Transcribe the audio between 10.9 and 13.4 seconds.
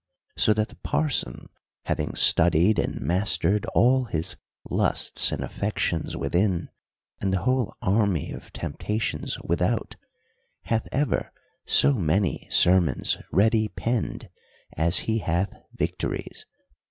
ever so many sermons